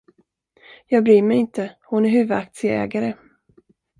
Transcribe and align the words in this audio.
Jag 0.87 1.03
bryr 1.03 1.21
mig 1.21 1.37
inte, 1.37 1.75
hon 1.81 2.05
är 2.05 2.09
huvudaktieägare. 2.09 3.13